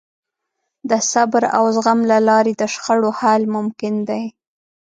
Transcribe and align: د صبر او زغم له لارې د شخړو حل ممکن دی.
د 0.89 0.91
صبر 1.11 1.43
او 1.57 1.65
زغم 1.75 1.99
له 2.11 2.17
لارې 2.29 2.53
د 2.57 2.63
شخړو 2.73 3.09
حل 3.19 3.43
ممکن 3.55 3.93
دی. 4.09 4.23